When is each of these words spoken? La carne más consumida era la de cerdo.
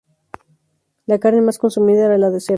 La 1.05 1.19
carne 1.19 1.41
más 1.43 1.59
consumida 1.59 2.05
era 2.07 2.17
la 2.17 2.31
de 2.31 2.39
cerdo. 2.39 2.49